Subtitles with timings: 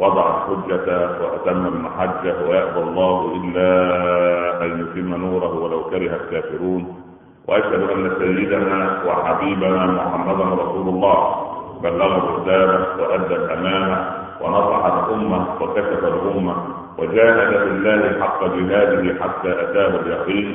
[0.00, 0.88] وضع الحجة
[1.20, 3.70] وأتم المحجة ويأبى الله إلا
[4.64, 6.82] أن يتم نوره ولو كره الكافرون.
[7.48, 11.18] وأشهد أن سيدنا وحبيبنا محمدا رسول الله.
[11.82, 13.98] بلغ الرسالة وأدى الأمانة
[14.40, 16.54] ونصح الأمة وكشف الأمة
[16.98, 20.48] وجاهد في الله حق جهاده حتى أتاه اليقين.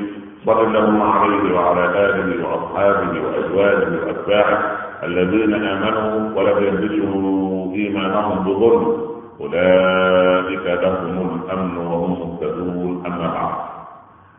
[0.46, 4.60] صلى الله عليه وعلى آله وأصحابه وأزواجه وأتباعه
[5.04, 9.15] الذين آمنوا ولم يلبسوا إيمانهم بظلم.
[9.42, 13.06] أولئك لهم الأمن وهم مهتدون.
[13.06, 13.56] أما بعد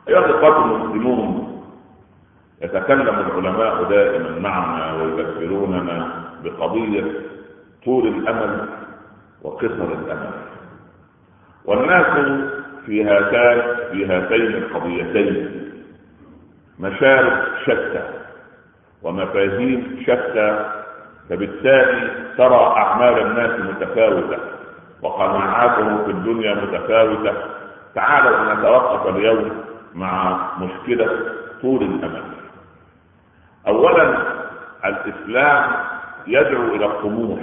[0.08, 1.52] أيها الإخوة المسلمون
[2.62, 7.04] يتكلم العلماء دائما معنا ويذكروننا بقضية
[7.84, 8.68] طول الأمل
[9.42, 10.30] وقصر الأمل.
[11.64, 12.40] والناس
[12.86, 15.70] في هاتان في هاتين القضيتين
[16.78, 18.02] مشارب شتى
[19.02, 20.70] ومفاهيم شتى
[21.30, 24.38] فبالتالي ترى أعمال الناس متفاوتة.
[25.02, 27.32] وقناعاتهم في الدنيا متفاوتة.
[27.94, 29.50] تعالوا نتوقف اليوم
[29.94, 31.08] مع مشكلة
[31.62, 32.22] طول الأمل
[33.68, 34.18] أولا
[34.84, 35.70] الإسلام
[36.26, 37.40] يدعو إلى الطموح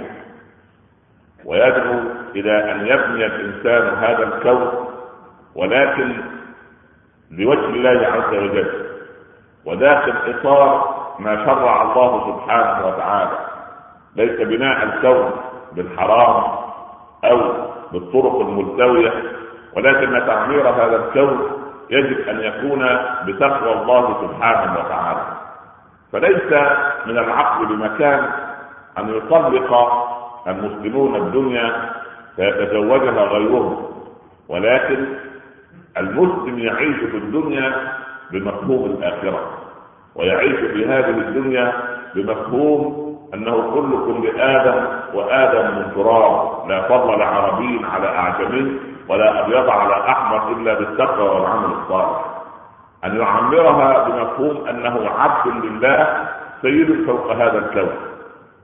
[1.44, 2.00] ويدعو
[2.34, 4.88] إلى أن يبني الإنسان هذا الكون
[5.54, 6.16] ولكن
[7.30, 8.84] لوجه الله عز وجل.
[9.64, 13.38] وداخل إطار ما شرع الله سبحانه وتعالى.
[14.16, 15.30] ليس بناء الكون
[15.72, 16.63] بالحرام
[17.30, 17.40] أو
[17.92, 19.12] بالطرق الملتوية
[19.76, 21.40] ولكن تعمير هذا الكون
[21.90, 22.86] يجب أن يكون
[23.26, 25.22] بتقوى الله سبحانه وتعالى.
[26.12, 26.52] فليس
[27.06, 28.28] من العقل بمكان
[28.98, 30.04] أن يطلق
[30.48, 31.90] المسلمون الدنيا
[32.36, 33.86] فيتزوجها غيرهم
[34.48, 35.06] ولكن
[35.96, 37.92] المسلم يعيش في الدنيا
[38.30, 39.58] بمفهوم الآخرة
[40.14, 41.72] ويعيش في هذه الدنيا
[42.14, 44.84] بمفهوم أنه كلكم لادم
[45.14, 46.68] وآدم من تراب.
[46.68, 52.20] لا فضل لعربي على أعجمي ولا أبيض على أحمر إلا بالتقوى والعمل الصالح.
[53.04, 56.28] أن يعمرها بمفهوم أنه عبد لله
[56.62, 57.90] سيد فوق هذا الكون.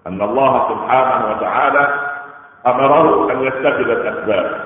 [0.07, 1.89] أن الله سبحانه وتعالى
[2.67, 4.61] أمره أن يتخذ الأسباب.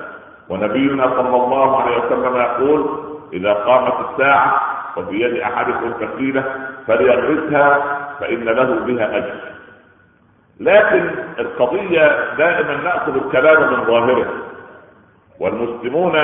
[0.49, 2.99] ونبينا صلى الله عليه وسلم يقول
[3.33, 4.61] إذا قامت الساعة
[4.97, 6.43] وفي يد أحدكم فسيله
[6.87, 7.79] فليغرسها
[8.19, 9.54] فإن له بها أجر.
[10.59, 14.25] لكن القضية دائما نأخذ الكلام من ظاهره
[15.39, 16.19] والمسلمون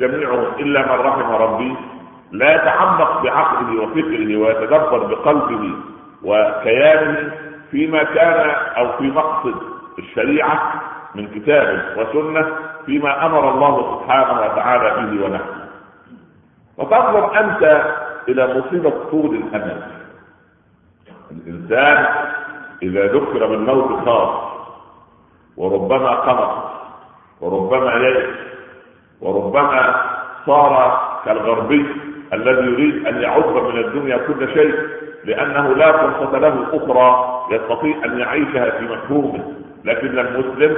[0.00, 1.76] جميعهم إلا من رحم ربي
[2.32, 5.70] لا يتعمق بعقله وفكره ويتدبر بقلبه
[6.22, 7.32] وكيانه
[7.70, 9.54] فيما كان أو في مقصد
[9.98, 10.82] الشريعة
[11.14, 12.46] من كتاب وسنة
[12.86, 15.64] فيما أمر الله سبحانه وتعالى به ونحن.
[16.76, 17.84] وتنظر أنت
[18.28, 19.82] إلى مصيبة طول الأمل
[21.30, 22.06] الإنسان
[22.82, 24.30] إذا ذكر بالموت خاف
[25.56, 26.50] وربما قنط
[27.40, 28.36] وربما يئس
[29.20, 29.94] وربما
[30.46, 31.86] صار كالغربي
[32.32, 34.74] الذي يريد أن يعد من الدنيا كل شيء
[35.24, 39.44] لأنه لا فرصة له أخرى يستطيع أن يعيشها في مفهومه.
[39.84, 40.76] لكن المسلم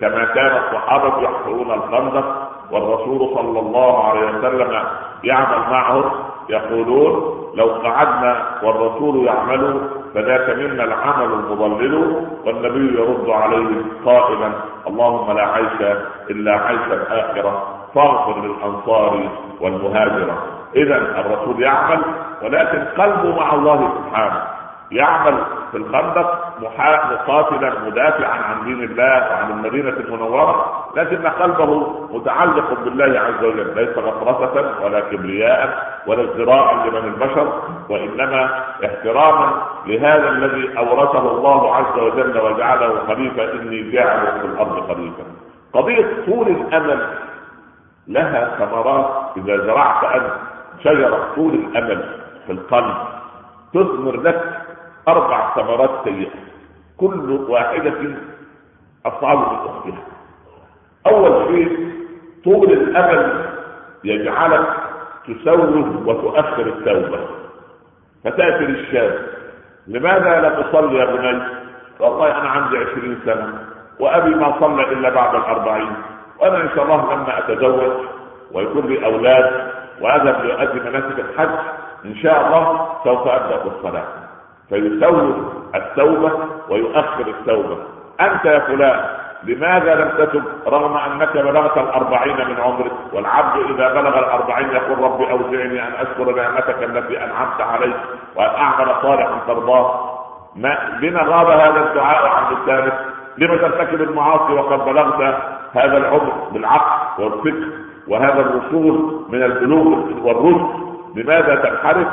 [0.00, 4.82] كما كان الصحابة يحفرون الخندق والرسول صلى الله عليه وسلم
[5.24, 6.04] يعمل معهم
[6.48, 9.80] يقولون لو قعدنا والرسول يعمل
[10.16, 11.94] فذاك منا العمل المضلل
[12.44, 14.50] والنبي يرد عليه قائلا
[14.86, 15.96] اللهم لا عيش
[16.30, 19.28] إلا عيش الآخرة فاغفر للأنصار
[19.60, 20.42] والمهاجرة.
[20.76, 22.02] اذا الرسول يعمل
[22.42, 24.42] ولكن قلبه مع الله سبحانه.
[24.90, 25.34] يعمل
[25.70, 33.44] في الخندق مقاتلا مدافعا عن دين الله وعن المدينة المنورة لكن قلبه متعلق بالله عز
[33.44, 33.74] وجل.
[33.76, 37.52] ليس غطرسة ولا كبرياء ولا ازدراء لمن البشر
[37.88, 45.24] وإنما احتراما لهذا الذي أورثه الله عز وجل وجعله خليفة إني جاعل في الأرض خليفة.
[45.72, 47.06] قضية طول الأمل
[48.08, 49.36] لها ثمرات.
[49.36, 50.32] إذا زرعت أنت
[50.84, 52.04] شجرة طول الأمل
[52.46, 52.94] في القلب
[53.74, 54.60] تثمر لك
[55.08, 56.30] أربع ثمرات سيئة.
[56.96, 58.16] كل واحدة
[59.06, 60.02] أصعب من أختها.
[61.06, 61.90] أول شيء
[62.44, 63.44] طول الأمل
[64.04, 64.66] يجعلك
[65.26, 67.18] تسوف وتؤخر التوبة.
[68.24, 69.36] فتأتي للشاب.
[69.88, 71.42] لماذا لا تصلي يا بني؟
[72.00, 73.58] والله أنا عندي عشرين سنة
[74.00, 75.92] وأبي ما صلى إلا بعد الأربعين
[76.40, 77.92] وأنا إن شاء الله لما أتزوج
[78.52, 81.48] ويكون لي أولاد واذهب لأؤدي مناسك الحج
[82.04, 84.04] إن شاء الله سوف أبدأ بالصلاة
[84.68, 85.36] فيسوف
[85.74, 86.32] التوبة
[86.68, 87.78] ويؤخر التوبة
[88.20, 89.00] أنت يا فلان
[89.46, 95.30] لماذا لم تتب رغم أنك بلغت الأربعين من عمرك؟ والعبد إذا بلغ الأربعين يقول ربي
[95.30, 97.92] أوزعني أن أشكر نعمتك التي أنعمت علي
[98.36, 100.16] وأن أعمل صالحا ترضاه.
[100.56, 102.92] ما بما غاب هذا الدعاء عن لسانك؟
[103.38, 105.36] لم ترتكب المعاصي وقد بلغت
[105.74, 107.68] هذا العمر بالعقل والفكر
[108.08, 110.66] وهذا الوصول من البلوغ والرشد؟
[111.16, 112.08] لماذا تنحرف؟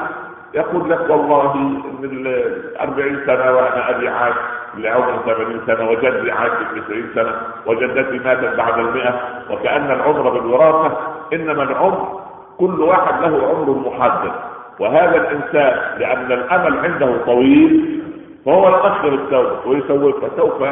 [0.54, 1.58] يقول لك والله
[2.02, 4.34] من الأربعين سنة وأنا أبي عاش
[4.78, 7.32] لعمر ثمانين سنة وجدي عاش تسعين سنة
[7.66, 9.20] وجدتي ماتت بعد المئة
[9.52, 10.98] وكأن العمر بالوراثة
[11.34, 12.20] إنما العمر
[12.58, 14.32] كل واحد له عمر محدد.
[14.80, 18.00] وهذا الإنسان لأن الأمل عنده طويل
[18.46, 20.64] فهو يؤخر التوبة ويسوف فسوف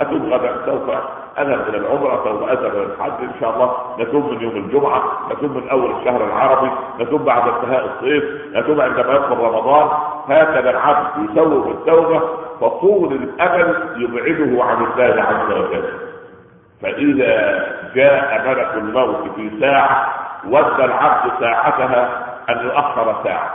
[0.00, 0.90] أتوب غدا سوف
[1.42, 3.74] اذهب إلى العمرة سوف أذهب إلى الحج إن شاء الله.
[3.98, 5.02] نتوب من يوم الجمعة
[5.32, 6.70] نتوب من أول الشهر العربي
[7.00, 8.24] نتوب بعد انتهاء الصيف
[8.56, 9.88] نتوب عندما يدخل رمضان.
[10.28, 12.22] هكذا العبد يسوف التوبة
[12.60, 15.84] فطول الأمل يبعده عن الله عز وجل.
[16.82, 20.06] فإذا جاء ملك الموت في ساعة
[20.46, 23.50] ود العبد ساعتها أن يؤخر ساعة.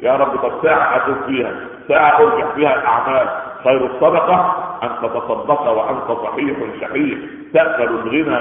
[0.00, 1.50] يا رب طب ساعة أتوب فيها
[1.88, 3.28] ساعة ارجع فيها الأعمال.
[3.64, 7.18] خير الصدقة ان تتصدق وأنت صحيح شحيح
[7.54, 8.40] تأكل الغنى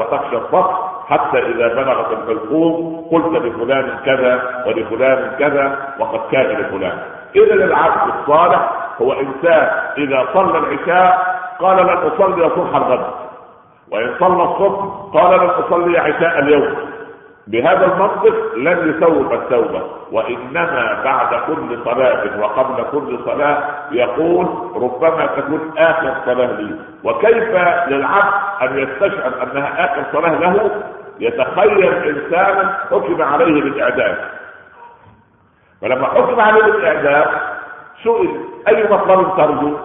[0.00, 0.74] وتخشى الفقر
[1.08, 6.98] حتى إذا بلغت الحلقوم قلت لفلان كذا ولفلان كذا وقد كان لفلان.
[7.36, 8.70] إذا العبد الصالح
[9.02, 13.06] هو إنسان إذا صلى العشاء قال لن أصلي صبح الغد
[13.92, 14.84] وإن صلى الصبح
[15.14, 16.74] قال لن أصلي عشاء اليوم.
[17.48, 23.58] بهذا المنطق لن يسوق التوبة وإنما بعد كل صلاة وقبل كل صلاة
[23.92, 26.74] يقول ربما تكون آخر صلاة لي.
[27.04, 27.48] وكيف
[27.88, 30.70] للعبد أن يستشعر أنها آخر صلاة له؟
[31.20, 34.16] يتخيل إنسانا حكم عليه بالإعدام.
[35.82, 37.26] فلما حكم عليه بالإعدام
[38.04, 39.76] سئل أي مطلب ترجو؟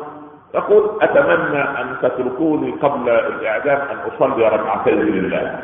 [0.56, 5.59] يقول أتمنى أن تتركوني قبل الإعدام أن أصلي ركعتين لله.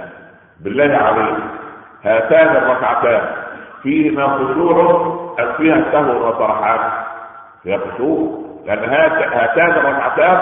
[0.63, 1.59] بالله عليك
[2.06, 3.22] هاتان الركعتان.
[3.84, 5.01] فيهما خشوع
[5.40, 6.80] ام فيها سهو وسرحان
[7.63, 8.40] فيها خشوع.
[8.66, 8.90] لأن
[9.34, 10.40] هاتان الركعتان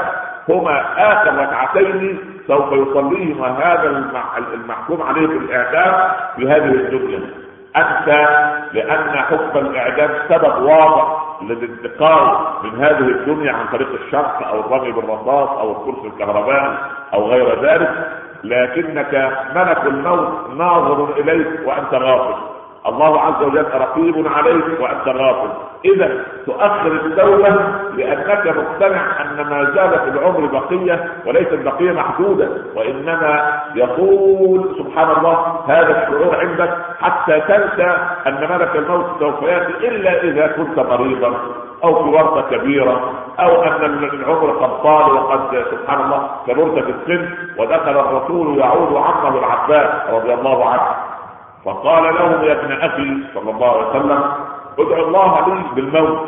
[0.50, 3.90] هما آخر ركعتين سوف يصليهما هذا
[4.54, 7.20] المحكوم عليه بالاعدام في هذه الدنيا
[7.78, 8.08] أنت
[8.74, 15.50] لأن حكم الإعدام سبب واضح للانتقال من هذه الدنيا عن طريق الشرق أو الرمي بالرصاص
[15.50, 16.78] أو الكرسي الكهربائي
[17.14, 17.90] أو غير ذلك.
[18.44, 22.36] لكنك ملك الموت ناظر إليك وأنت غافل.
[22.88, 25.50] الله عز وجل رقيب عليك وأنت غافل.
[25.86, 27.50] إذا تؤخر التوبة
[27.98, 35.64] لأنك مقتنع أن ما زال في العمر بقية وليس البقية محدودة وإنما يقول سبحان الله
[35.68, 37.98] هذا الشعور عندك حتى تنسى
[38.28, 41.34] أن ملك الموت سوف يأتي إلا إذا كنت مريضا.
[41.84, 47.30] أو في ورطة كبيرة أو أن العمر قد طال وقد سبحان الله كبرت في السن
[47.58, 50.88] ودخل الرسول يعود عمه العباس رضي الله عنه.
[51.66, 54.24] فقال له يا ابن أخي صلى الله عليه وسلم
[54.80, 56.20] ادعو الله لي بالموت.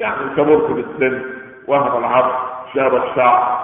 [0.00, 1.22] يعني كبرت في السن
[1.68, 2.32] وهم العرض
[2.74, 3.58] شاب الشعر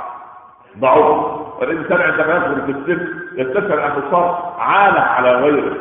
[0.79, 1.25] ضعف
[1.61, 3.07] والانسان عندما يكبر في السن
[3.37, 5.75] يستشعر انه عالة على غيره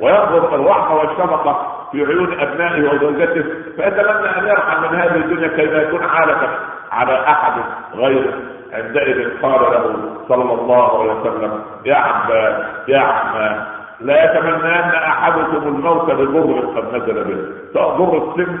[0.00, 3.44] وينظر الرحمة والشفقة في عيون ابنائه وزوجته
[3.76, 6.48] فيتمنى أن يرحم من هذه الدنيا كي لا يكون عالة
[6.92, 7.52] على أحد
[7.94, 8.32] غيره.
[8.72, 9.96] عندئذ قال له
[10.28, 13.64] صلى الله عليه وسلم يا عباس يا عمان
[14.00, 17.52] لا يتمنين أحدكم الموت بضر قد نزل به.
[17.74, 18.58] سواء ضر السن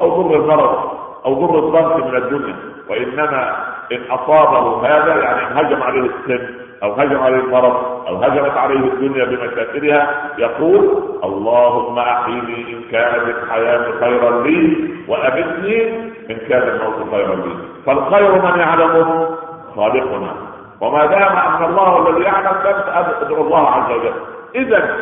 [0.00, 0.90] أو ضر المرض
[1.24, 2.56] أو ضر الضغط من الدنيا.
[2.88, 3.56] وإنما
[3.92, 6.61] إن أصابه هذا يعني ان هجم عليه السن.
[6.82, 14.00] أو هجم عليه المرض أو هجمت عليه الدنيا بمشاكلها يقول اللهم أحيني إن كانت الحياة
[14.00, 15.98] خيرا لي وابدني
[16.30, 17.54] إن كان الموت خيرا لي.
[17.86, 19.36] فالخير من يعلمه
[19.76, 20.32] خالقنا.
[20.80, 24.12] وما دام أن الله الذي يعلم فانت ادعو الله عز وجل.
[24.54, 24.96] اذا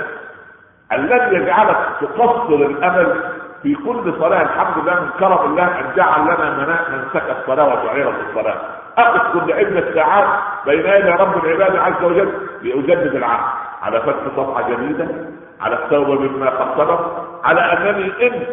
[0.92, 3.16] الذي يجعلك تقصر الأمل
[3.62, 8.56] في كل صلاة الحمد لله من كرم الله أن جعل لنا منسك الصلاة وشعيرة الصلاة.
[8.98, 10.26] أقف كل عدة ساعات
[10.66, 13.70] بين يدي رب العباد عز وجل لأجدد العهد.
[13.82, 15.08] على فتح صفحة جديدة
[15.60, 17.00] على التوبة مما قد سبق
[17.44, 18.46] على أنني إن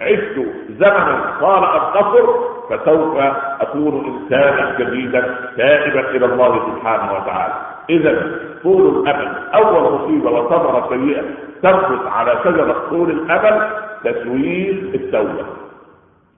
[0.00, 2.26] عشت زمنا طال أن قصر
[2.70, 3.18] فسوف
[3.60, 7.54] أكون إنسانا جديدا تائبا إلى الله سبحانه وتعالى.
[7.90, 11.22] اذا طول الأمل أول مصيبة وثمرة سيئة
[11.62, 13.70] تثبت على شجرة طول الأمل
[14.04, 15.46] تسويف التوبة.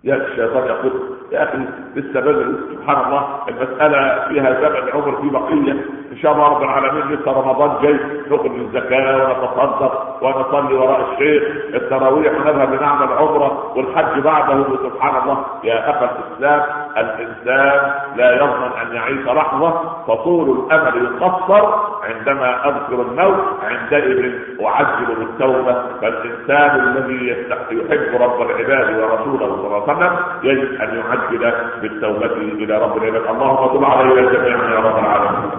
[0.04, 0.92] يا الشيطان يقول
[1.32, 1.58] يا أخي
[1.96, 5.72] لسه بدري سبحان الله المسألة فيها زمن عمر في بقية.
[6.12, 11.42] إن شاء الله رب العالمين لسه رمضان جاي نخرج الزكاة ونتصدق ونصلي وراء الشيخ.
[11.74, 15.44] التراويح ونذهب لنعمل عمره والحج بعده سبحان الله.
[15.64, 16.62] يا اخا الإسلام
[16.96, 19.70] الإنسان لا يضمن أن يعيش لحظة
[20.08, 21.74] فطول الأمل يقصر.
[22.02, 24.32] عندما أذكر الموت عندئذ
[24.64, 25.82] اعجل بالتوبة.
[26.00, 32.96] فالإنسان الذي يحب رب العباد ورسوله صلى الله وسلم يجب أن يعجل بالتوبة إلى رب
[32.96, 35.50] العباد اللهم تب علينا جميعا يا رب العالمين.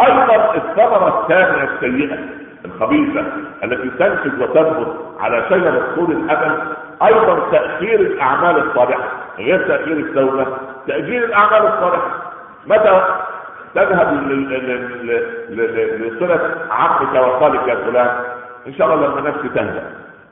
[0.00, 2.18] أيضا الثمرة الثانية السيئة
[2.64, 3.24] الخبيثة
[3.64, 6.58] التي تنتج وتنبت على شجره طول الأمل
[7.02, 10.46] أيضا تاخير الأعمال الصالحة غير تاخير التوبة
[10.86, 12.10] تاجيل الأعمال الصالحة.
[12.66, 13.02] متى
[13.74, 14.08] تذهب
[16.00, 16.40] لصلة
[16.70, 18.10] عمك وخالك يا فلان؟
[18.66, 19.82] إن شاء الله لما نفسي تهدأ.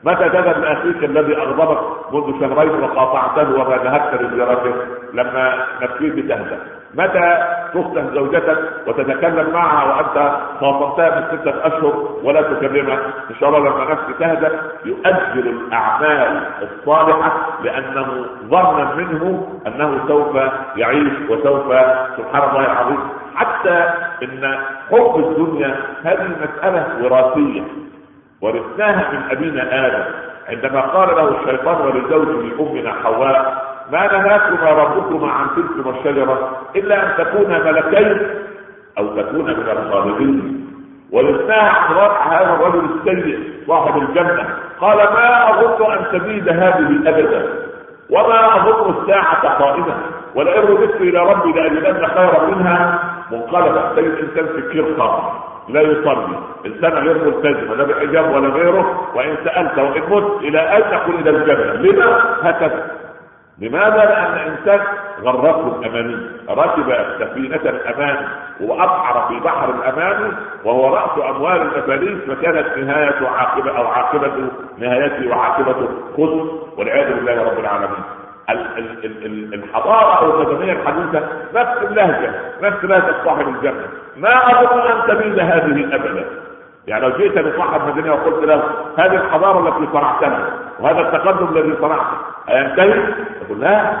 [0.03, 1.79] متى تذهب لاخيك الذي أغضبك
[2.13, 4.73] منذ شهرين وقاطعته وما ذهبت لزيارته
[5.13, 6.59] لما نفسيتي تهدأ
[6.95, 7.37] متى
[7.73, 12.95] تفتح زوجتك وتتكلم معها وأنت خاصمتها من ستة أشهر ولا تكلمها؟
[13.29, 14.51] إن شاء الله لما نفسك تهدأ
[14.85, 17.31] يؤجل الأعمال الصالحة
[17.63, 20.35] لأنه ظنا منه أنه سوف
[20.75, 21.65] يعيش وسوف
[22.17, 22.99] سبحان الله العظيم.
[23.35, 23.89] حتى
[24.23, 24.57] إن
[24.91, 27.61] حب الدنيا هذه مسألة وراثية.
[28.41, 30.03] ورثناها من أبينا آدم.
[30.49, 37.25] عندما قال له الشيطان ولزوجه امنا حواء ما نهاكما ربكما عن تلكما الشجرة إلا أن
[37.25, 38.27] تكونا ملكين
[38.97, 40.67] أو تكونا من الخالدين.
[41.11, 44.45] ورثناها عن رفع هذا الرجل السيء صاحب الجنة.
[44.81, 47.45] قال ما أظن أن تزيد هذه أبدا
[48.09, 49.95] وما أظن الساعة قائمة
[50.35, 52.99] ولئن رددت إلى ربي لأجدن خيرا منها.
[53.31, 54.85] منقلبا انسان في كير
[55.69, 56.37] لا يصلي.
[56.65, 61.29] انسان غير ملتزم لا بحجاب ولا غيره وإن سألت وإن مت إلى اين تقول إلى
[61.29, 62.91] الجنه لما هكذا.
[63.61, 64.79] لماذا؟ لأن انسان
[65.23, 66.17] غرته الاماني
[66.49, 68.27] ركب سفينة الامان
[68.61, 70.33] وأبحر في بحر الامان
[70.63, 74.31] وهو رأس أموال المفاليس فكانت نهاية عاقبة أو عاقبة
[74.77, 76.47] نهايته وعاقبة خذ
[76.77, 78.03] والعياذ بالله رب العالمين.
[79.53, 83.87] الحضارة أو المدنيه الحديثة نفس اللهجة نفس لهجة صاحب الجنة.
[84.17, 86.25] ما أظن أن تميل هذه ابدا.
[86.87, 88.63] يعني لو جئت لصاحب مدينه وقلت له
[88.97, 90.49] هذه الحضارة التي صنعتها
[90.79, 92.17] وهذا التقدم الذي صنعته
[92.49, 93.03] أينتهي؟
[93.41, 93.97] يقول لا.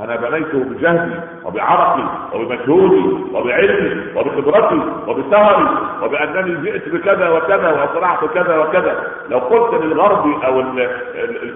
[0.00, 5.68] أنا بنيته بجهدي وبعرقي وبمجهودي وبعلمي وبخبرتي وبسهري
[6.02, 10.60] وبأنني جئت بكذا وكذا وصنعت كذا وكذا لو قلت للغربي أو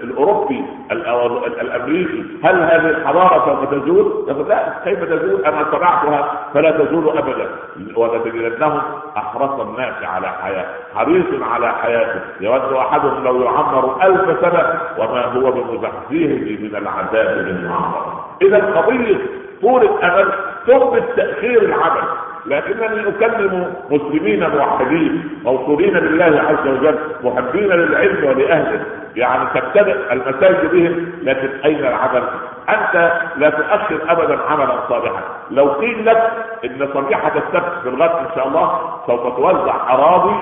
[0.03, 6.71] الأوروبي أو الأمريكي هل هذه الحضارة سوف تزول؟ يقول لا كيف تزول؟ أنا صنعتها فلا
[6.71, 7.47] تزول أبدا
[7.95, 8.81] ولتجدنهم
[9.17, 10.65] أحرص الناس على حياة
[10.95, 17.65] حريص على حياته يود أحدهم لو يعمر ألف سنة وما هو بمزحزحه من العذاب من
[17.65, 19.17] يعمر إذا قضية
[19.61, 20.31] طول الامل
[20.67, 22.03] ثم تاخير العمل
[22.45, 28.85] لكنني أكلم مسلمين موحدين موصولين بالله عز وجل محبين للعلم ولأهله.
[29.15, 32.23] يعني تبتدئ المساجد بهم لكن أين العمل؟
[32.69, 35.21] أنت لا تؤخر ابدا عملا صالحا.
[35.51, 36.31] لو قيل لك
[36.65, 40.35] إن صبيحة السبت في الغد إن شاء الله سوف توزع أراضي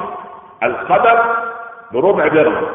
[0.63, 1.23] القدر
[1.93, 2.67] بربع درهم.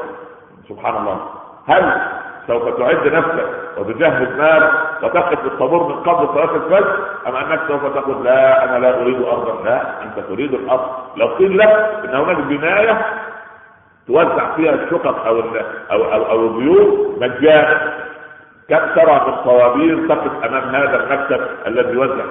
[0.69, 1.21] سبحان الله.
[1.69, 2.00] هل
[2.47, 4.71] سوف تعد نفسك وتجهز مال
[5.02, 9.23] وتقف في الطابور من قبل صلاة الفجر أم أنك سوف تقول لا أنا لا أريد
[9.23, 10.87] أرضا؟ لا أنت تريد الأرض.
[11.17, 11.69] لو قيل لك
[12.05, 13.07] إن هناك بناية
[14.07, 15.41] توزع فيها الشقق أو
[15.93, 17.93] أو أو, أو البيوت مجانا
[18.69, 22.25] كم ترى من الطوابير تقف أمام هذا المكتب الذي يوزع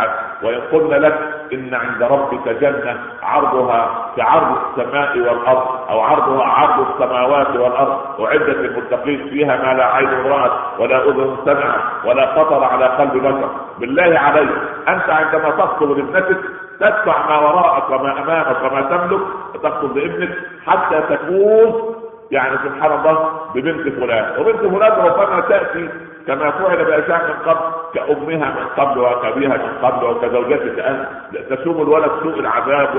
[0.43, 7.49] وان قلنا لك إن عند ربك جنة عرضها كعرض السماء والأرض أو عرضها عرض السماوات
[7.49, 8.21] والأرض.
[8.25, 13.49] أعدت للمتقين فيها ما لا عين رأت ولا أذن سمعت ولا خطر على قلب بشر.
[13.79, 14.49] بالله عليك
[14.87, 16.37] أنت عندما تخطب لابنتك
[16.79, 19.21] تدفع ما وراءك وما أمامك وما تملك
[19.55, 21.95] وتخطب لابنك حتى تكون
[22.31, 24.41] يعني سبحان الله ببنت فلان.
[24.41, 25.89] وبنت فلان ربما تأتي
[26.27, 27.59] كما فعل بأشياء من قبل
[27.93, 31.07] كأمها من قبل وكأبيها من قبل وكزوجتك أنت.
[31.49, 32.89] تسوم الولد سوء العذاب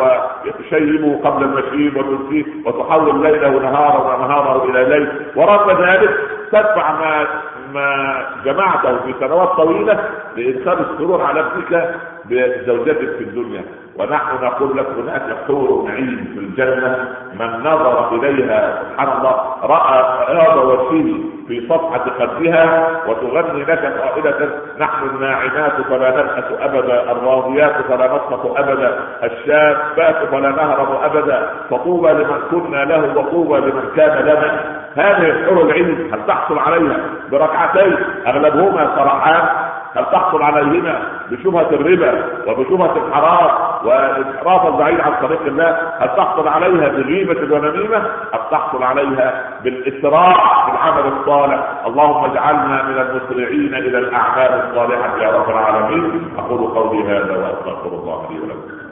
[0.46, 5.08] وتشيبه قبل المشيب وتنسيه وتحول ليله نهارا ونهاره إلى ليل.
[5.36, 6.10] ورغم ذلك
[6.52, 7.26] تدفع ما
[7.74, 13.64] ما جمعته في سنوات طويلة لإدخال السرور على ابنك بزوجتك في الدنيا.
[13.98, 17.16] ونحن نقول لك هناك حور عين في الجنة.
[17.40, 20.02] من نظر إليها سبحان الله رأى
[20.36, 21.14] هذا وجهه
[21.52, 28.98] في صفحة خدها وتغني لك قائلة نحن الناعمات فلا نبحث أبدا الراضيات فلا نسقط أبدا
[29.24, 34.60] الشابات فلا نهرب أبدا فطوبى لمن كنا له وطوبى لمن كان لنا.
[34.96, 36.96] هذه الحور العين هل تحصل عليها؟
[37.32, 39.48] بركعتين أغلبهما صرحان
[39.96, 43.50] هل تحصل عليهما بشبهة الربا وبشبهة الحرام
[43.86, 47.98] وإسراف البعيد عن طريق الله؟ هل تحصل عليها بغيبة ونميمة
[48.34, 50.32] هل تحصل عليها بالإسراع
[50.64, 56.30] في العمل الصالح؟ اللهم اجعلنا من المسرعين إلى الأعمال الصالحة يا رب العالمين.
[56.38, 58.82] أقول قولي هذا وأستغفر الله لي ولكم.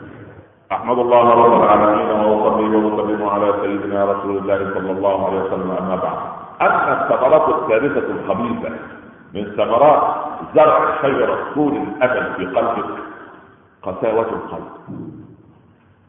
[0.73, 5.71] أحمد الله رب العالمين وأصلي وأسلم على سيدنا رسول الله صلى الله عليه وسلم.
[5.81, 8.71] أما بعد اما الثمرات الثالثة الخبيثة
[9.35, 10.03] من ثمرات
[10.55, 12.85] زرع شجرة طول الأمل في قلبك
[13.83, 14.69] قساوة القلب.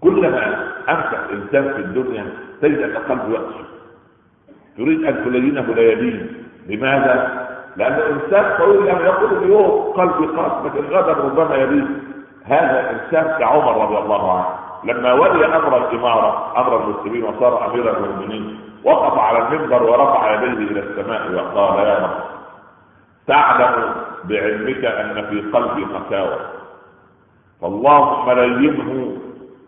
[0.01, 2.25] كلما أمسك إنسان في الدنيا
[2.61, 3.63] تجد أن قلبه يقسو.
[4.77, 7.47] تريد أن تلينه ليلين لماذا؟
[7.77, 12.03] لأن الإنسان طويل لما يقول اليوم قلبي قاس لكن غدا ربما يلين.
[12.45, 14.45] هذا إنسان كعمر رضي الله عنه.
[14.83, 20.79] لما ولي أمر الإمارة أمر المسلمين وصار أمير المؤمنين وقف على المنبر ورفع يديه إلى
[20.79, 22.40] السماء وقال يا رب
[23.31, 26.39] تعلم بعلمك أن في قلبي قساوه
[27.61, 29.17] فاللهم لينه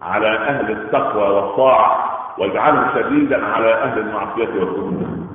[0.01, 5.27] على أهل التقوى والطاعة واجعله شديدا على أهل المعصية والذنوب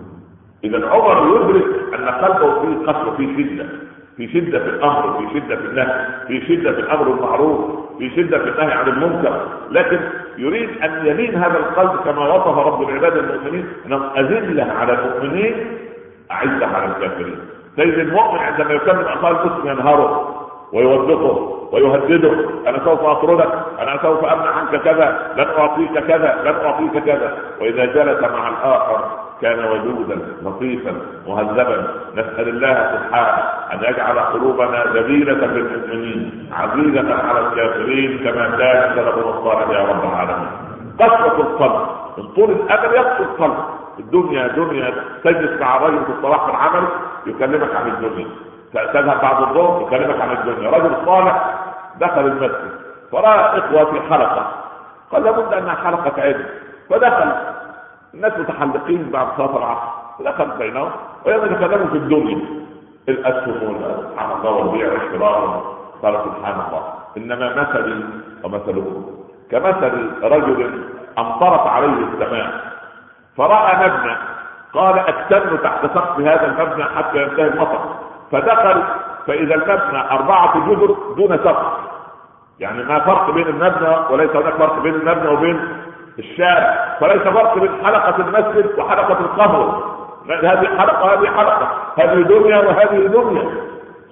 [0.64, 3.66] اذا عمر يدرك أن قلبه فيه قسوه فيه شدة
[4.16, 7.61] في شدة في الأمر في شدة في النهي في شدة في الأمر المعروف
[7.99, 9.47] في شدة في النهي عن المنكر.
[9.70, 9.99] لكن
[10.38, 15.54] يريد أن يلين هذا القلب كما وصف رب العباد المؤمنين أنهم أذلة على المؤمنين
[16.30, 17.38] أعزة على الكافرين.
[17.78, 20.35] سيد المؤمن عندما يكلم اخاه المسلم ينهره
[20.73, 22.32] ويوبخه ويهدده.
[22.66, 27.38] أنا سوف أطردك أنا سوف أمنع عنك كذا لن أعطيك كذا لن أعطيك كذا.
[27.61, 29.04] وإذا جلس مع الآخر
[29.42, 30.92] كان ودودا لطيفا
[31.26, 31.94] مهذبا.
[32.14, 33.42] نسأل الله سبحانه
[33.73, 40.50] أن يجعل قلوبنا ذليله للمؤمنين عزيزة على الكافرين كما كان سلفنا الصالح يا رب العالمين.
[41.00, 41.87] قسوة القلب
[42.18, 43.54] من طول الأمل يقسو القلب.
[43.99, 44.94] الدنيا دنيا
[45.25, 46.85] تجلس مع الرجل في في العمل
[47.28, 48.26] يكلمك عن الدنيا.
[48.75, 50.70] تذهب بعد الظهر يكلمك عن الدنيا.
[50.70, 51.54] رجل صالح
[52.00, 52.70] دخل المسجد
[53.12, 54.52] فرأى إخوة في حلقة.
[55.12, 56.47] قال لابد انها حلقة علم
[56.90, 57.32] فدخل.
[58.14, 59.88] الناس متحلقين بعد صلاة العصر.
[60.18, 60.90] فدخل بينهم
[61.26, 62.38] ويتكلموا في الدنيا.
[63.08, 65.64] الاسهم سبحان الله والبيع والشراء.
[66.02, 66.82] قال سبحان الله.
[67.17, 68.04] إنما مثلي
[68.45, 69.06] ومثلكم
[69.50, 70.84] كمثل رجل
[71.19, 72.50] امطرت عليه السماء
[73.36, 74.17] فرأى مبنى
[74.78, 77.78] قال اكتن تحت سقف هذا المبنى حتى ينتهي المطر.
[78.32, 78.82] فدخل
[79.26, 81.67] فإذا المبنى أربعة جدر دون سقف.
[82.60, 85.60] يعني ما فرق بين المبنى وليس هناك فرق بين المبنى وبين
[86.19, 86.97] الشارع.
[87.00, 89.99] فليس فرق بين حلقة المسجد وحلقة القهوه
[90.43, 91.69] هذه حلقة هذه حلقة.
[91.99, 93.50] هذه دنيا وهذه دنيا.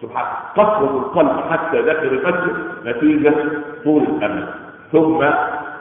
[0.02, 0.26] سبحان
[0.57, 3.35] قسوة القلب حتى داخل المسجد نتيجة
[3.85, 4.48] طول الأمل
[4.92, 5.22] ثم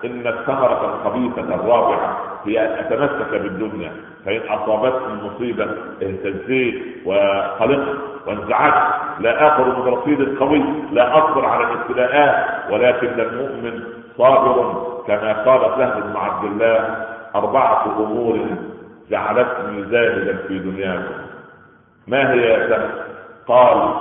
[0.05, 3.91] إن الثمرة الخبيثة الرابعة هي ان اتمسك بالدنيا
[4.25, 5.63] فإن اصابتني مصيبة
[6.03, 13.83] اهتزيت وقلقت وانزعجت لا اخذ من رصيد القوي لا أصبر على الابتلاءات ولكن المؤمن
[14.17, 17.05] صابر كما قال سهل بن عبد الله
[17.35, 18.39] أربعة أمور
[19.09, 21.13] جعلتني زاهدا في دنياكم.
[22.07, 22.89] ما هي يا سهل؟
[23.47, 23.93] قال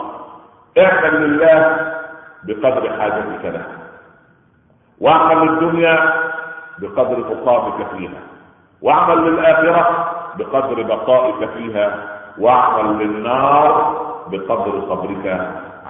[0.79, 1.77] اعمل لله
[2.45, 3.67] بقدر حاجتك له
[5.01, 6.13] واعمل للدنيا
[6.79, 8.21] بقدر مقامك فيها.
[8.85, 9.87] واعمل للآخرة
[10.39, 11.95] بقدر بقائك فيها
[12.39, 13.95] واعمل للنار
[14.31, 15.41] بقدر صبرك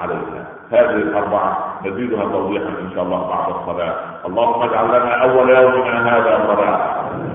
[0.01, 0.45] عليها.
[0.73, 3.95] هذه الأربعة نزيدها توضيحا إن شاء الله بعد الصلاة.
[4.27, 6.79] اللهم اجعل لنا أول يومنا هذا صلاة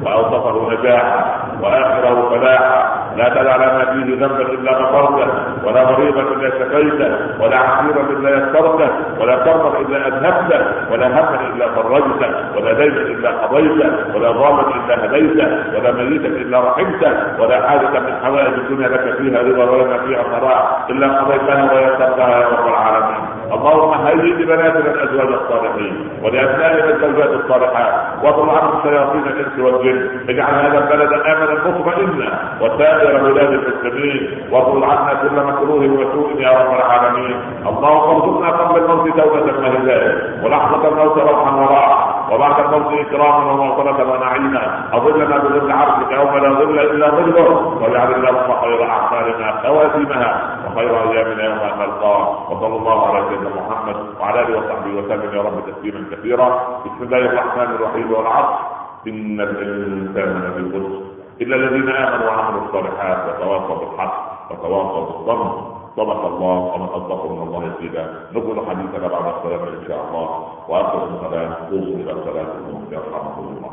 [0.06, 3.09] وأوسطه نجاحا وآخره فلاحا.
[3.19, 5.27] لا تدع لنا فيه ذنبا إلا غفرته
[5.65, 11.65] ولا مريضا إلا شفيته ولا عسيرا إلا يسرته ولا كربا إلا أذهبته ولا هما إلا
[11.75, 17.99] فرجته ولا دينا إلا قضيته ولا ضالا إلا هديته ولا ميتا إلا رحمته ولا حاجة
[17.99, 23.39] من حوائج الدنيا لك فيها رضا ولنا فيها قضاء إلا قضيتها ويسرتها يا رب العالمين.
[23.53, 30.77] اللهم هيئ لبناتنا الأزواج الصالحين ولابنائنا الزوجات الصالحات واطلع عنهم شياطين الإنس والجن اجعل هذا
[30.77, 32.29] البلد آمنا مطمئنا
[32.62, 37.36] وسائر بلاد المسلمين واطل عنا كل مكروه وسوء يا رب العالمين.
[37.67, 44.63] اللهم ارزقنا قبل الموت توبة وهدايه ولحظة الموت روحا وراحه وبعد الموت إكراما ومغفرة ونعيما.
[44.93, 47.50] أظلنا بظل عرشك يوم لا ظل إلا ظله.
[47.82, 54.41] واجعل اللهم خير أعمالنا خواتمها وخير أيامنا يوم نلقاه وصلى الله على سيدنا محمد وعلى
[54.41, 55.30] آله وصحبه وسلم.
[55.38, 56.48] يا رب تسليما كثيرا.
[56.86, 58.12] بسم الله الرحمن الرحيم.
[58.12, 58.60] والعصر.
[59.08, 61.09] إن الإنسان لفي خسر.
[61.41, 64.17] إلا الذين آمنوا وعملوا الصالحات وتواصوا بالحق
[64.52, 69.99] وتواصوا بالصبر صدق الله ومن أصدق من الله قيلا نقول حديثنا بعد السلام إن شاء
[70.08, 70.28] الله.
[70.69, 73.71] وآخر الكلام قوموا إلى صلاتكم يرحمكم الله.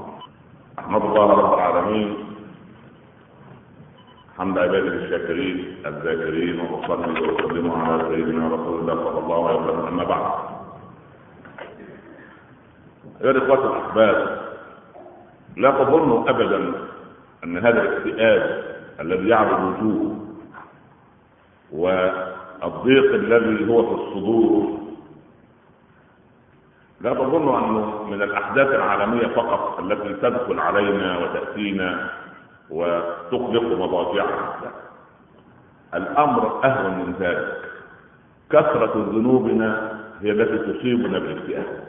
[0.78, 2.08] أحمد الله رب العالمين.
[4.38, 9.86] حمد عباده الشاكرين الذاكرين وأصلي وأسلم على سيدنا رسول الله صلى الله عليه وسلم.
[9.86, 10.26] أما بعد.
[13.20, 14.18] يا اخوة الأحباب
[15.56, 16.60] لا تظنوا ابدا
[17.46, 18.64] أن هذا الاكتئاب
[19.00, 20.16] الذي يعرض الوجوه
[21.72, 24.78] والضيق الذي هو في الصدور
[27.00, 32.10] لا تظنوا انه من الأحداث العالمية فقط التي تدخل علينا وتأتينا
[32.70, 34.56] وتقلق مضاجعها
[35.94, 37.62] الأمر أهون من ذلك.
[38.50, 41.84] كثرة ذنوبنا هي التي تصيبنا بالاكتئاب.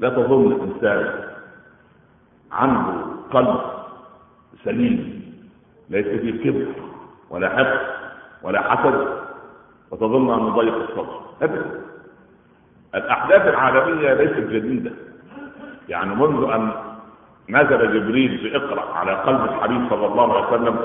[0.00, 1.24] لا تظن الإنسان
[2.52, 3.73] عنده قلب
[4.64, 5.24] سليم.
[5.90, 6.66] ليس فيه كبر
[7.30, 7.80] ولا حقد
[8.42, 9.06] ولا حسد
[9.90, 11.80] وتظن انه ضيق الصدر ابدا.
[12.94, 14.90] الأحداث العالمية ليست جديدة.
[15.88, 16.72] يعني منذ أن
[17.48, 20.78] نزل جبريل اقرا على قلب الحبيب صلى الله عليه وسلم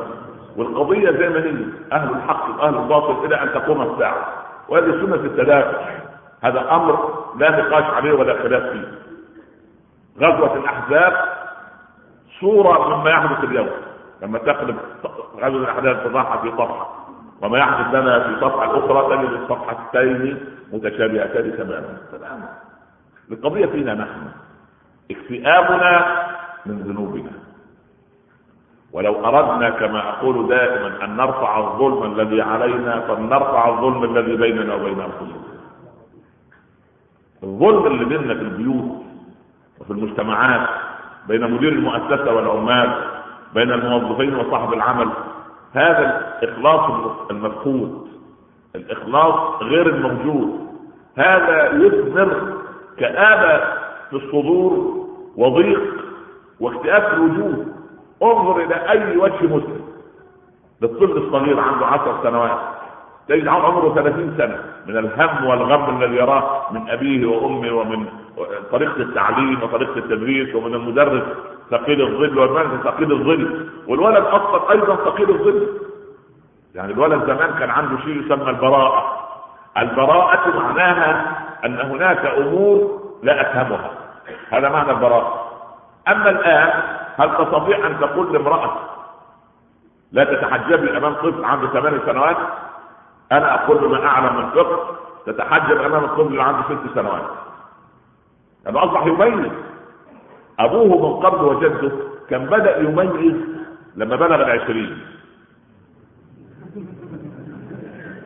[0.56, 1.54] والقضية زي ما هي
[1.92, 4.28] أهل الحق وأهل الباطل إلى أن تقوم الساعة.
[4.70, 6.00] وهذه سنة التدافع
[6.42, 8.92] هذا أمر لا نقاش عليه ولا خلاف فيه.
[10.20, 11.39] غزوة الأحزاب
[12.42, 13.70] صورة مما يحدث اليوم.
[14.22, 14.78] لما تقلب
[15.36, 17.06] غزوه الاحزاب تضحى في صفحة.
[17.42, 20.38] وما يحدث لنا في الصفحه الأخرى تجد الصفحتين
[20.74, 21.98] متشابهتان تماما.
[22.12, 22.50] تماما
[23.32, 24.22] القضية فينا نحن.
[25.12, 26.06] اكتئابنا
[26.66, 27.32] من ذنوبنا.
[28.94, 35.00] ولو أردنا كما أقول دائما أن نرفع الظلم الذي علينا فلنرفع الظلم الذي بيننا وبين
[35.00, 35.50] أنفسنا.
[37.44, 39.04] الظلم اللي بيننا في البيوت
[39.80, 40.70] وفي المجتمعات
[41.30, 42.94] بين مدير المؤسسة والعمال
[43.54, 45.10] بين الموظفين وصاحب العمل.
[45.74, 46.92] هذا الإخلاص
[47.32, 48.08] المفقود
[48.76, 50.68] الإخلاص غير الموجود.
[51.16, 52.54] هذا يثمر
[52.98, 53.64] كآبة
[54.10, 54.96] في الصدور
[55.38, 55.82] وضيق
[56.60, 57.74] واكتئاب في الوجود.
[58.24, 59.82] انظر إلى أي وجه مسلم.
[60.82, 62.60] للطفل الصغير عنده عشر سنوات
[63.28, 64.64] تجد عمره 30 سنة.
[64.88, 68.06] من الهم والغم الذي يراه من أبيه وأمه ومن
[68.72, 71.24] طريقة التعليم وطريقة التدريس ومن المدرس
[71.72, 73.70] ثقيل الظل والمنزل ثقيل الظل.
[73.88, 75.68] والولد أصلا أيضا ثقيل الظل.
[76.76, 79.28] يعني الولد زمان كان عنده شيء يسمى البراءة.
[79.78, 83.92] البراءة معناها أن هناك أمور لا أفهمها.
[84.50, 85.52] هذا معنى البراءة.
[86.08, 86.84] أما الآن
[87.18, 88.72] هل تستطيع أن تقول لامرأة
[90.12, 92.38] لا تتحجبي أمام طفل عنده ثمان سنوات؟
[93.32, 97.26] أنا أقول بما أعلم من فقه تتحجب أمام الطفل اللي عنده ست سنوات.
[98.66, 99.52] يعني أصبح يميز.
[100.60, 101.92] أبوه من قبل وجده
[102.30, 103.36] كان بدأ يميز
[103.96, 105.00] لما بلغ العشرين.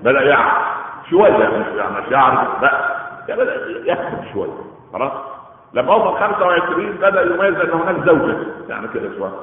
[0.04, 0.64] بدأ يعرف.
[1.10, 2.62] شوية يعني مش يعرف.
[2.62, 2.96] لا
[3.28, 4.52] يعني بدأ يفهم شوية.
[4.94, 5.12] خلاص.
[5.74, 8.38] لما وصل 25 بدأ يميز أن هناك زوجة.
[8.70, 9.34] يعني كده شوية.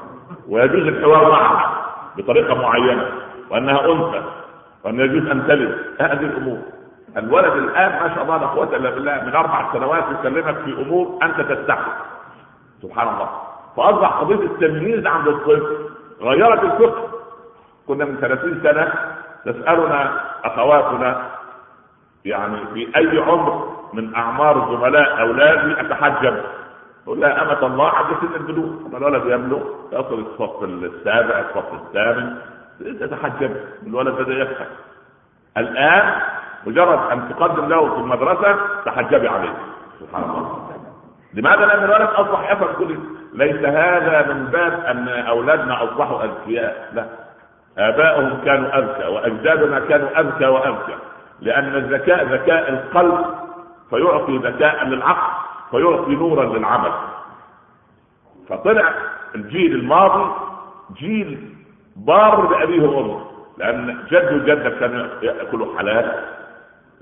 [0.48, 3.06] ويجوز الحوار معها بطريقة معينة
[3.50, 4.22] وأنها أنثى.
[4.84, 6.58] وأن يجوز أن تلد هذه الأمور.
[7.16, 11.18] الولد الآن ما شاء الله لا قوه إلا بالله من أربع سنوات يكلمك في أمور
[11.22, 11.90] أنت تستحي
[12.82, 13.30] سبحان الله.
[13.76, 15.76] فأصبح قضية التمييز عند الطفل
[16.20, 17.08] غيرت الفقه.
[17.88, 18.92] كنا من 30 سنة
[19.44, 21.30] تسالنا أخواتنا
[22.24, 26.36] يعني في أي عمر من أعمار زملاء أولادي أتحجب؟
[27.04, 28.96] تقول لها أمة الله عند سن البلوغ.
[28.96, 29.60] الولد يبلغ
[29.92, 32.36] يصل الصف السابع الصف الثامن.
[32.80, 34.66] تتحجب الولد بدا يفهم.
[35.56, 36.20] الآن
[36.66, 39.54] مجرد أن تقدم له في المدرسة تحجبي عليه.
[40.00, 40.70] سبحان الله.
[41.34, 42.68] لماذا؟ لأن الولد أصبح يفهم.
[42.78, 42.98] كل
[43.34, 46.90] ليس هذا من باب أن أولادنا أصبحوا أذكياء.
[46.92, 47.06] لا.
[47.78, 50.94] آباؤهم كانوا أذكى وأجدادنا كانوا أذكى وأذكى.
[51.40, 53.24] لأن الذكاء ذكاء القلب
[53.90, 55.32] فيعطي ذكاء للعقل
[55.70, 56.92] فيعطي نورا للعمل.
[58.48, 58.92] فطلع
[59.34, 60.32] الجيل الماضي
[60.96, 61.59] جيل
[62.06, 63.20] بار بأبيه وأمه.
[63.58, 66.24] لأن جد وجدك كانوا يأكلوا حلال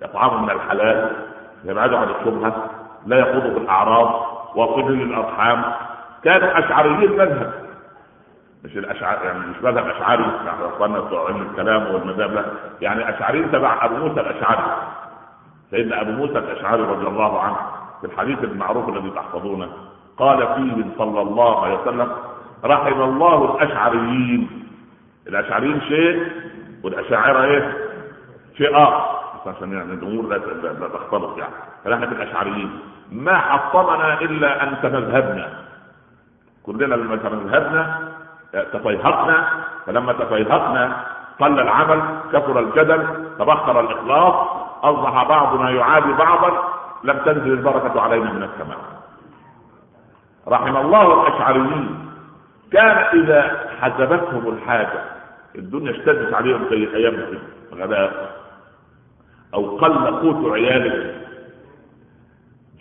[0.03, 1.11] يطعموا من الحلال
[1.65, 2.71] يبعدوا عن الشبهة
[3.07, 5.65] لا يخوضوا في الأعراض واصلين للأرحام.
[6.25, 7.53] كانوا أشعريين مذهب
[8.65, 12.45] مش الاشعار يعني مش مذهب أشعري يعني إخواننا بتوع علم الكلام والمذهب لا.
[12.81, 14.63] يعني اشعري تبع أبو موسى الأشعري.
[15.71, 17.57] سيدنا أبو موسى الأشعري رضي الله عنه.
[18.01, 19.69] في الحديث المعروف الذي تحفظونه.
[20.19, 22.13] قال فيه صلى الله عليه وسلم
[22.65, 24.68] رحم الله الأشعريين.
[25.29, 26.33] الأشعريين شيء
[26.85, 27.77] والأشاعرة إيه
[28.57, 29.19] شيء آخر.
[29.47, 31.55] عشان يعني الأمور لا تختلط يعني.
[31.85, 32.81] فنحن الأشعريين.
[33.13, 35.49] ما حطمنا إلا أن تمذهبنا
[36.63, 38.09] كلنا لما تمذهبنا
[38.73, 39.49] تفيهقنا.
[39.87, 41.05] فلما تفيهقنا
[41.41, 43.07] قل العمل كثر الجدل
[43.39, 44.35] تبخر الإخلاص
[44.83, 46.53] اصبح بعضنا يعادي بعضا
[47.05, 48.79] لم تنزل البركة علينا من السماء.
[50.49, 52.09] رحم الله الأشعريين.
[52.73, 55.18] كان إذا حجبتهم الحاجة
[55.55, 57.39] الدنيا اشتدت عليهم زي أيام
[57.73, 58.37] الغداء.
[59.55, 61.15] أو قل قوت عياله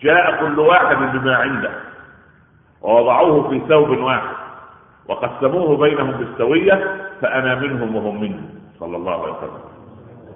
[0.01, 1.71] جاء كل واحد بما عنده.
[2.81, 4.35] ووضعوه في ثوب واحد.
[5.07, 8.49] وقسموه بينهم بالسوية فأنا منهم وهم مني
[8.79, 9.61] صلى الله عليه وسلم.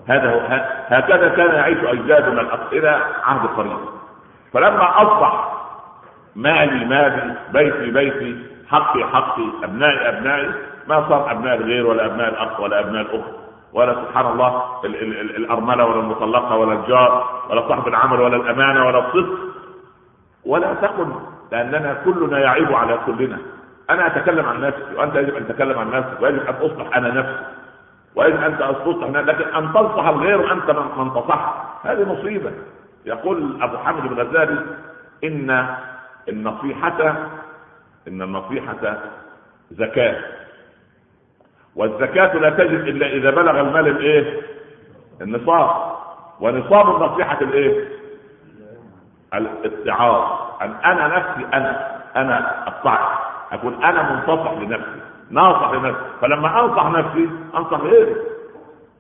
[0.08, 0.48] هذا
[0.88, 2.90] هكذا كان يعيش اجدادنا إلى
[3.24, 3.78] عهد قريب.
[4.54, 5.52] فلما أصبح
[6.36, 10.52] مالي مالي بيتي بيتي حقي حقي أبنائي أبنائي.
[10.88, 13.32] ما صار أبناء الغير ولا أبناء الأخ ولا أبناء الأخت.
[13.74, 18.36] ولا سبحان الله ال ال ال الأرملة ولا المطلقة ولا الجار ولا صاحب العمل ولا
[18.36, 19.38] الأمانة ولا الصدق.
[20.46, 21.12] ولا تكن
[21.52, 23.38] لأننا كلنا يعيب على كلنا.
[23.90, 27.46] أنا أتكلم عن نفسي وأنت يجب أن تتكلم عن نفسك ويجب أن اصلح أنا نفسي.
[28.16, 31.54] ويجب أن تصلح لكن أن تنصح الغير وأنت من تصح.
[31.84, 32.52] هذه مصيبة.
[33.06, 34.66] يقول أبو حامد الغزالي
[35.24, 35.68] إن
[36.30, 37.16] النصيحة
[38.08, 38.98] إن النصيحة
[39.72, 40.24] زكاة.
[41.76, 44.42] والزكاة لا تجب إلا إذا بلغ المال الإيه؟
[45.22, 45.96] النصاب.
[46.40, 47.88] ونصاب النصيحة الإيه؟
[49.34, 53.20] الاتعاظ أن أنا نفسي أنا أنا الطاعه
[53.52, 56.02] اكون أنا منتصح لنفسي ناصح لنفسي.
[56.22, 58.16] فلما أنصح نفسي أنصح غيري.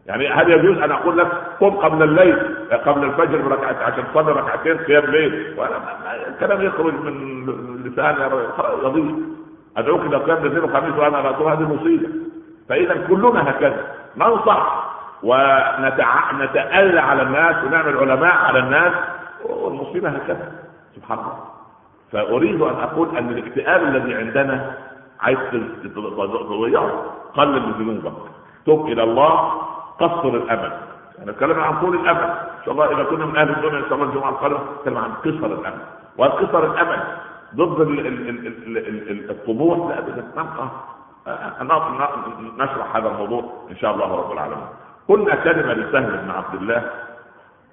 [0.05, 1.27] يعني هل يجوز أن أقول لك
[1.59, 2.37] قم قبل الليل
[2.85, 8.17] قبل الفجر بركعت عشان تصلي ركعتين قيام ليل؟ وأنا الكلام يخرج من لساني
[8.83, 9.15] يضيع
[9.77, 12.09] أدعوك إلى قيام الاثنين وخميس وأنا لا هذه مصيبة.
[12.69, 13.85] فإذا كلنا هكذا.
[14.17, 14.91] ننصح
[15.23, 18.93] ونتألى على الناس ونعمل علماء على الناس
[19.43, 20.51] والمصيبة هكذا.
[20.95, 21.39] سبحان الله.
[22.11, 24.73] فأريد أن أقول أن الاكتئاب الذي عندنا
[25.19, 25.37] عايز
[25.95, 28.17] تضيعه قلل من ذنوبك.
[28.65, 29.61] تب إلى الله
[30.03, 30.71] قصر الأمل.
[31.17, 32.23] يعني نتكلم عن طول الأمل.
[32.23, 35.11] إن شاء الله إذا كنا من أهل الدنيا إن شاء الله الجمعة القادمة نتكلم عن
[35.13, 35.81] قصر الأمل.
[36.17, 37.03] وقصر الأمل
[37.55, 37.81] ضد
[39.29, 39.89] الطموح.
[39.89, 40.69] لا ابدا نبقى
[42.57, 44.65] نشرح هذا الموضوع إن شاء الله رب العالمين.
[45.07, 46.91] قلنا كلمة لسهل بن عبد الله.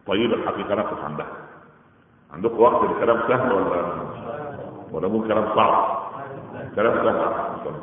[0.06, 1.26] طيب الحقيقة نقف عندها.
[2.34, 3.82] عندكم وقت الكلام سهل ولا
[4.92, 5.98] ولا مو كلام صعب؟
[6.76, 7.74] كلام سهل.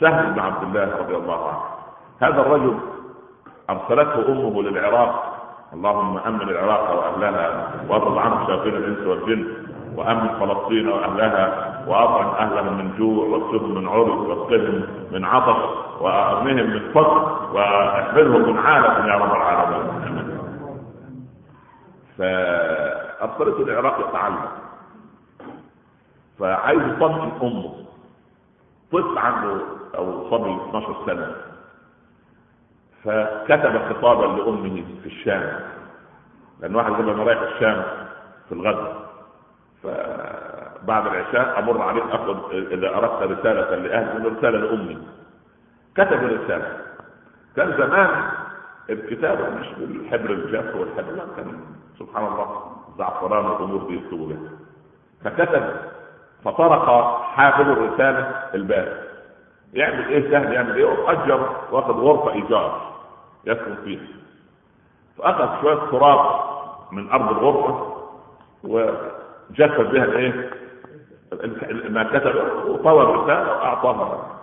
[0.00, 1.62] سهل بن عبد الله رضي الله عنه.
[2.20, 2.78] هذا الرجل
[3.70, 5.34] أرسلته أمه للعراق.
[5.72, 9.46] اللهم أمن العراق وأهلها واطل عنهم شياطين الإنس والجن
[9.96, 15.60] وأمن فلسطين وأهلها واطعم أهلها من جوع واكسبهم من عرض واسقهم من عطش
[16.00, 20.38] وأغنهم من فقر واحفظهم من عالم يا رب العالمين.
[22.18, 24.48] فارسلته العراق يتعلم
[26.38, 27.74] فعايز يطمئن أمه.
[28.92, 29.60] طفل عنده
[29.98, 31.34] أو صبي 12 سنة.
[33.04, 35.60] فكتب خطابا لأمه في الشام.
[36.60, 37.82] لأن واحد قبل ما رايح الشام
[38.48, 38.94] في الغد.
[39.82, 44.98] فبعد العشاء أمر عليك أخذ إذا أردت رسالة لاهلي رساله لأمي.
[45.94, 46.76] كتب الرسالة.
[47.56, 48.30] كان زمان
[48.90, 51.60] الكتابه مش بالحبر الجاف والحبر لا كان
[51.98, 54.38] سبحان الله زعفران الأمور دي يكتبوا بها
[55.24, 55.70] فكتب
[56.44, 59.07] فطرق حافظ الرسالة الباب
[59.72, 62.92] يعمل إيه؟ سهل يعمل إيه؟ واجر واخذ غرفة إيجار
[63.46, 64.06] يسكن فيها.
[65.18, 66.40] فأخذ شوية تراب
[66.92, 67.96] من أرض الغرفة
[68.64, 70.50] وجفف بها الإيه؟
[71.88, 72.34] ما كتب
[72.66, 74.38] وطوى الرسالة وأعطاها.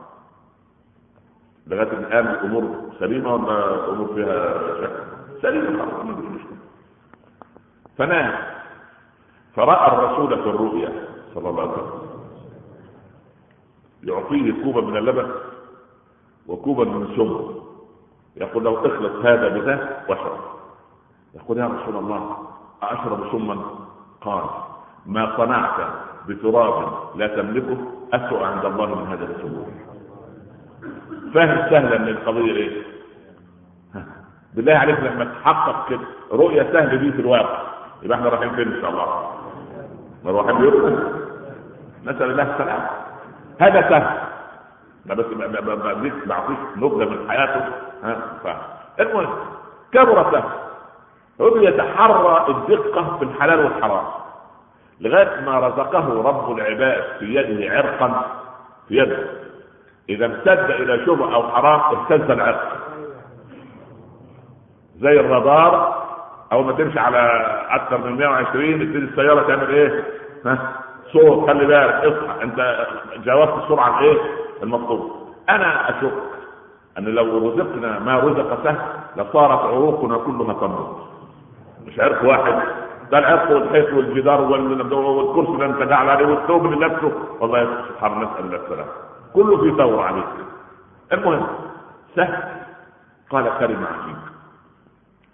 [1.67, 5.03] لغاية الان الأمور سليمة ولا الأمور فيها شك؟
[5.41, 6.39] سليمة خلاص ما
[7.97, 8.33] فنام.
[9.55, 10.89] فراى الرسول في الرؤيا
[11.33, 12.04] صلى الله عليه وسلم.
[14.05, 15.31] يعطيه كوبا من اللبن
[16.47, 17.55] وكوبا من السم.
[18.35, 20.39] يقول له اخلط هذا بذا واشرب.
[21.35, 22.37] يقول يا رسول الله
[22.83, 23.61] أشرب سما؟
[24.21, 24.43] قال
[25.05, 25.87] ما صنعت
[26.27, 27.77] بتراب لا تملكه
[28.13, 29.71] أسوأ عند الله من هذا السموم
[31.33, 32.81] فاهم سهلا من القضية إيه؟
[34.53, 35.99] بالله عليك لما تحقق كده
[36.31, 37.63] رؤية سهلة دي في الواقع.
[38.03, 39.31] يبقى إحنا رايحين فين إن شاء الله؟
[40.25, 41.13] رايحين بيوتنا
[42.05, 42.89] نسأل الله السلامة.
[43.59, 44.17] هذا سهل
[45.05, 45.25] ما بس
[45.95, 47.65] بديك بعطيك نبذة من حياته.
[48.03, 48.17] ها
[48.99, 49.29] المهم
[49.91, 50.49] كبر سهل
[51.41, 54.05] هو يتحرى الدقة في الحلال والحرام.
[55.01, 58.25] لغاية ما رزقه رب العباد في يده عرقا
[58.87, 59.27] في يده.
[60.09, 62.77] إذا امتد إلى شبه أو حرام اهتز العرق.
[64.99, 66.05] زي الرادار
[66.51, 70.03] أول ما تمشي على أكثر من 120 تبتدي السيارة تعمل إيه؟
[70.45, 72.43] ها؟ صوت خلي بالك اصحى.
[72.43, 72.87] انت
[73.25, 74.17] جاوزت السرعه الايه؟
[74.63, 75.11] المطلوب.
[75.49, 76.13] أنا اشك
[76.97, 78.77] ان لو رزقنا ما رزق سهل
[79.17, 80.95] لصارت عروقنا كلها تمر.
[81.87, 82.61] مش عرق واحد.
[83.11, 88.45] ده العرق والحيط والجدار والكرسي اللي انت قاعد عليه والثوب اللي لابسه والله سبحان نسأل
[88.45, 88.91] الله السلامة.
[89.33, 90.25] كله في ثورة عليك.
[91.13, 91.47] المهم
[92.15, 92.43] سهل.
[93.29, 94.34] قال كلمة عجيبة.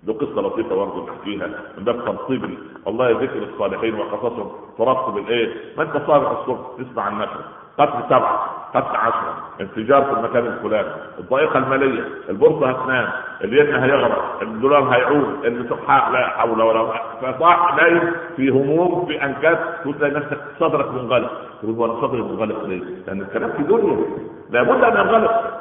[0.08, 4.52] له قصة لطيفة برضه نحكيها من باب تنصيب والله ذكر الصالحين وقصصهم.
[4.78, 7.42] تربط بالإيه؟ ما أنت صابح الصبح تسمع النشر.
[7.78, 9.36] قتل سبعة قتل عشرة.
[9.62, 10.90] انفجار في المكان الفلاني.
[11.20, 12.08] الضائقة المالية.
[12.30, 13.10] البورصة هتنام.
[13.44, 14.42] الين هيغرق.
[14.42, 15.46] الدولار هيعود.
[15.46, 17.02] اللي سبحان لا حول ولا قوة.
[17.22, 19.58] فصاح نايم في هموم في أنكاس.
[19.86, 21.32] وتلاقي نفسك صدرك منغلق.
[21.62, 24.06] تقول هو أنا صدري منغلق ليه؟ لأن الكلام في دنيا.
[24.50, 25.61] لابد أن ينغلق.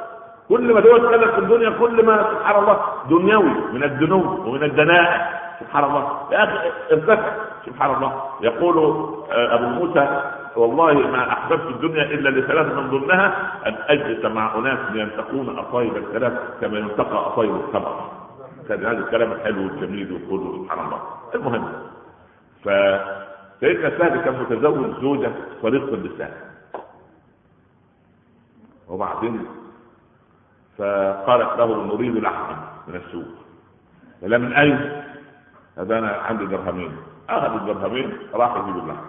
[0.51, 2.77] كل ما دول تكلم في الدنيا كل ما سبحان الله
[3.09, 5.07] دنيوي من الدنو ومن الدناء
[5.59, 6.03] سبحان الله.
[6.31, 6.57] يا أخي
[6.91, 7.31] ارتفع
[7.65, 8.11] سبحان الله.
[8.41, 8.77] يقول
[9.31, 10.21] آه، أبو موسى
[10.55, 13.27] والله ما أحببت الدنيا إلا لثلاث من ضمنها
[13.67, 18.09] أن أجلس مع أناس ينتقون اطايب الثلاث كما ينتقى اطايب الخمر
[18.69, 20.99] كان هذا الكلام الحلو والجميل وكله سبحان الله.
[21.35, 21.63] المهم
[22.63, 22.69] ف
[23.59, 25.31] سيدنا سهل كان متزوج زوجة
[25.63, 26.31] طريقه اللسان
[28.89, 29.45] وبعدين
[30.81, 33.27] فقالت له نريد لحما من السوق.
[34.21, 35.03] قال من أين؟
[35.77, 36.97] هذا أنا عندي درهمين
[37.29, 39.05] أخذ الدرهمين راح يجيب اللحم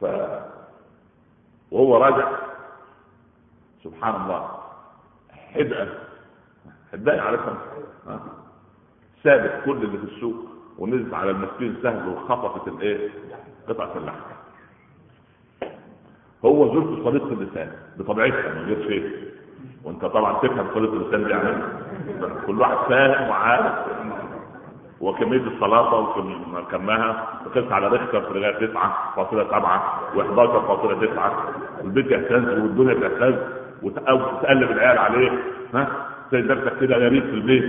[0.00, 0.04] ف
[1.70, 2.28] وهو راجع.
[3.84, 4.50] سبحان الله.
[5.54, 5.88] حدأة
[6.92, 7.58] حدأة عارفها
[9.24, 10.46] سابت كل اللي في السوق
[10.78, 13.10] ونزل على المسكين سهل وخطفت الإيه؟
[13.68, 14.20] قطعة اللحم.
[16.44, 17.72] هو زوجته صديقة اللسان.
[17.98, 19.27] بطبيعتها من غير شيء.
[19.84, 21.62] وانت طبعا تفهم طريقه الإنسان دي يعني
[22.46, 23.72] كل واحد فاهم وعارف.
[25.00, 26.14] وكميه السلطة
[26.56, 29.80] وكمها تقيس على ريختر في لغايه 9.7
[30.16, 31.20] و11.9
[31.82, 33.34] والبيت يهتز والدنيا تهتز
[33.82, 35.30] وتقلب العيال عليه.
[35.74, 35.88] ها؟
[36.32, 37.64] زي نفسك كده غريب في البيت.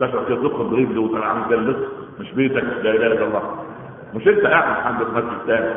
[0.00, 1.76] تشعر كده تدخل برجل وتبقى عامل زي اللص
[2.20, 2.64] مش بيتك.
[2.64, 3.42] لا إله إلا الله.
[4.14, 5.74] مش أنت قاعد عند المسجد تاني.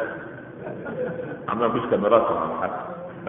[1.50, 2.72] عم ما فيش كاميرات ولا حاجة.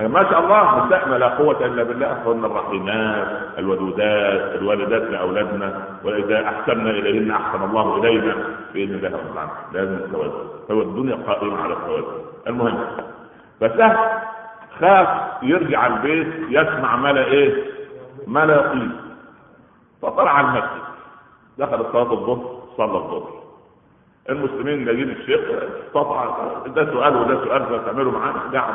[0.07, 2.23] ما شاء الله نسائنا لا قوة إلا بالله.
[2.27, 8.35] هن الرحيمات الودودات الوالدات لأولادنا وإذا أحسنا إليهن أحسن الله إلينا
[8.75, 9.57] بإذن الله رب العالمين.
[9.73, 10.49] لازم التوازن.
[10.71, 12.25] هو الدنيا قائمة على التوازن.
[12.47, 12.79] المهم
[13.61, 13.97] فسهل
[14.81, 15.09] خاف
[15.43, 17.65] يرجع البيت يسمع ما لا إيه؟
[18.27, 18.93] ما لا يقيم
[20.03, 20.83] فطلع المسجد.
[21.59, 23.39] دخل صلاة الظهر صلى الظهر.
[24.31, 25.41] المسلمين جايين الشيخ
[25.87, 28.41] استطاع ده سؤال وده سؤال تعملوا معانا.
[28.53, 28.75] قاعد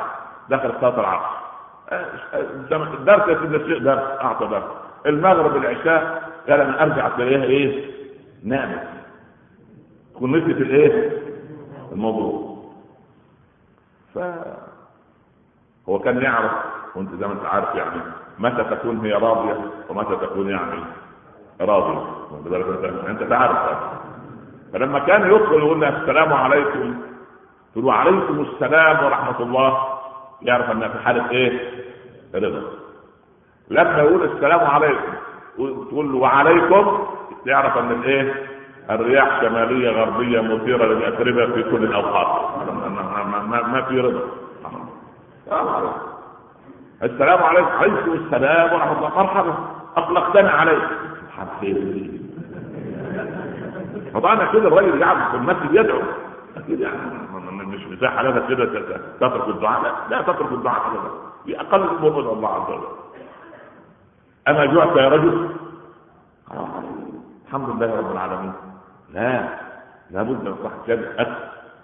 [0.49, 1.43] دخل صلاه العصر
[2.93, 4.63] الدرس يا سيدنا الشيخ درس أعطى درس
[5.05, 7.91] المغرب العشاء قال أنا ارجع تلاقيها إيه
[8.43, 8.87] نامت
[10.15, 11.21] تكون نسيت الايه
[11.91, 12.57] الموضوع.
[14.15, 14.19] ف
[15.89, 16.51] هو كان يعرف
[16.95, 18.01] وأنت زي ما أنت عارف يعني
[18.39, 19.57] متى تكون هي راضية
[19.89, 20.83] ومتى تكون يعني
[21.61, 22.05] راضية.
[23.07, 23.79] انت تعرف.
[24.73, 27.01] فلما كان يدخل يقول السلام عليكم
[27.73, 29.92] تقول وعليكم السلام ورحمة الله.
[30.43, 31.69] يعرف أنها في حالة إيه؟
[32.35, 32.61] رضا.
[33.69, 35.13] لما يقول السلام عليكم
[35.57, 37.07] تقول له وعليكم
[37.45, 38.33] يعرف أن الإيه؟
[38.89, 42.57] الرياح شمالية غربية مثيرة للاتربه في كل الأوقات.
[43.49, 44.21] ما, في رضا.
[47.03, 47.67] السلام عليكم.
[47.67, 49.23] عليكم السلام ورحمة الله.
[49.23, 49.53] مرحبا.
[49.97, 50.83] اطلقتنا عليك.
[51.37, 52.21] حبيبي.
[54.13, 55.99] فطبعا كده الراجل قاعد في المسجد يدعو.
[56.57, 57.22] أكيد يعني.
[57.73, 58.65] مش مساحه لنا كده
[59.19, 61.11] تترك الدعاء؟ لا لا تترك الدعاء ابدا.
[61.45, 62.87] في أقل الأمور من الله عز وجل.
[64.47, 65.49] اما جعت يا رجل؟
[67.45, 68.53] الحمد لله رب العالمين.
[69.13, 69.59] لا
[70.11, 71.43] لابد من صح كان اكل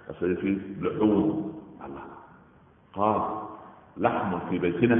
[0.09, 1.53] أصل في لحوم
[1.85, 2.05] الله.
[2.95, 3.21] قال
[3.97, 4.95] لحم في بيتنا.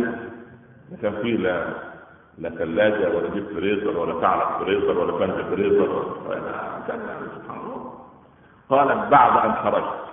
[0.92, 1.66] ما كان فيه لا
[2.38, 6.06] لا ثلاجة ولا جيب فريزر ولا ثعلب فريزر ولا فهد فريزر.
[6.88, 7.00] كان
[7.36, 7.94] سبحان الله.
[8.70, 10.09] قال بعد أن خرجت.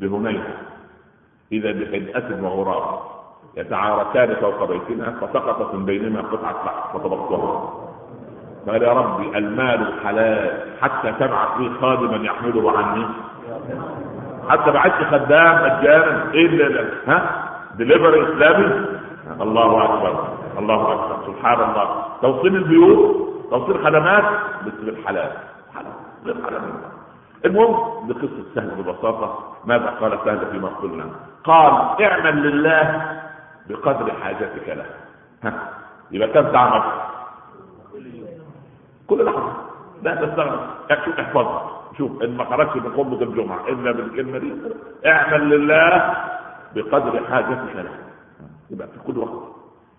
[0.00, 0.44] بهنين
[1.52, 2.98] إذا بحدأة وغراب.
[3.56, 7.72] يتعاركان فوق بيتنا فسقطت من بينهما قطعة لحم فطبقتها.
[8.68, 13.06] قال يا ربي المال حلال حتى تبعث لي خادما يحمله عني.
[14.48, 16.32] حتى بعثت خدام مجانا.
[16.34, 18.86] إيه ها؟ دليفري إسلامي؟
[19.40, 20.28] الله أكبر.
[20.58, 21.16] الله أكبر.
[21.26, 22.04] سبحان الله.
[22.22, 24.24] توصيل البيوت توصيل خدمات
[24.66, 25.30] بس بالحلال
[25.74, 25.92] حلال.
[26.24, 26.60] بالحلال
[27.44, 31.04] المهم بقصة سهل ببساطة ماذا قال سهل فيما قلنا؟
[31.44, 33.12] قال اعمل لله
[33.68, 34.86] بقدر حاجتك له.
[35.44, 35.68] ها
[36.10, 36.82] يبقى كم تعمل؟
[39.06, 39.52] كل لحظة.
[40.02, 40.60] لا تستغرب.
[40.90, 44.52] احفظها شوف إن ما خرجت من خطبة الجمعة الا بالكلمة دي
[45.06, 46.14] اعمل لله
[46.74, 47.90] بقدر حاجتك له.
[48.70, 49.42] يبقى في كل وقت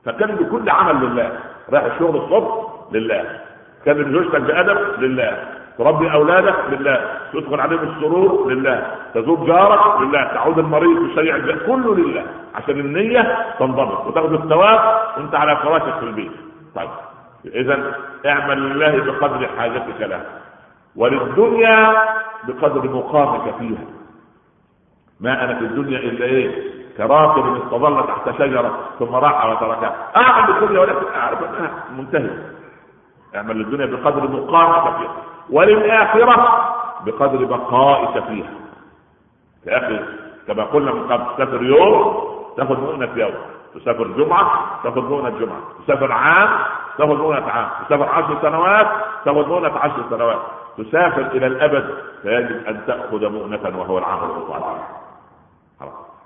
[0.05, 1.39] فكان بكل عمل لله
[1.69, 3.39] رايح الشغل الصبح لله.
[3.85, 5.56] كان زوجتك بأدب لله.
[5.77, 12.25] تربي أولادك لله تدخل عليهم السرور لله تزور جارك لله تعود المريض بشيء كله لله
[12.55, 14.79] عشان النية تنضبط وتاخد الثواب
[15.17, 16.31] وانت على فراشك في البيت.
[16.75, 16.89] طيب
[17.45, 20.21] إذا اعمل لله بقدر حاجتك له
[20.95, 21.95] وللدنيا
[22.47, 23.85] بقدر مقامك فيها.
[25.19, 30.79] ما أنا في الدنيا إلا إيه؟ كراكب استظل تحت شجرة ثم راح وتركها أعمل الدنيا
[30.81, 32.51] ولكن أعرف أنها منتهية.
[33.35, 35.36] اعمل للدنيا بقدر مقامك فيها.
[35.49, 36.67] وللآخرة
[37.05, 38.53] بقدر بقائك فيها.
[39.67, 39.99] أخي
[40.47, 42.27] كما قلنا من قبل تسافر يوم
[42.57, 43.33] تاخذ مؤنة يوم.
[43.75, 45.59] تسافر جمعة تاخذ مؤنة جمعة.
[45.85, 46.49] تسافر عام
[46.97, 47.69] تاخذ مؤنة عام.
[47.85, 48.87] تسافر عشر سنوات
[49.25, 50.39] تاخذ مؤنة عشر سنوات.
[50.77, 54.87] تسافر إلى الأبد فيجب أن تأخذ مؤنة وهو العمل الصالح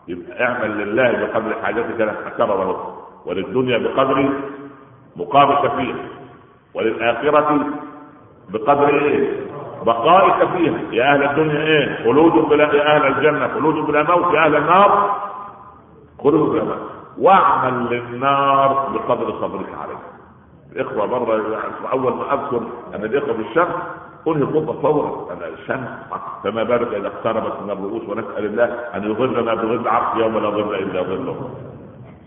[0.07, 2.15] يبقى اعمل لله بقدر حاجتك له.
[2.37, 2.93] كرر
[3.25, 4.29] وللدنيا بقدر
[5.15, 6.05] مقامك فيها.
[6.73, 7.65] وللآخرة
[8.53, 9.39] بقدر إيه؟
[9.85, 10.79] بقائك فيها.
[10.91, 15.15] يا أهل الدنيا إيه؟ خلود بلا يا أهل الجنة خلود بلا موت يا أهل النار.
[16.23, 16.91] خلود بلا موت.
[17.17, 19.97] واعمل للنار بقدر صبرك عليه
[20.71, 21.59] الإخوة بره
[21.91, 22.61] أول ما أذكر
[22.95, 23.75] أن الإخوة بالشمس
[24.27, 25.87] أنهي فورا أنا الشمس
[26.43, 30.75] فما بالك إذا اقتربت من الرؤوس ونسأل الله أن يظلنا بظل عرش يوم لا ظل
[30.75, 31.49] إلا ظله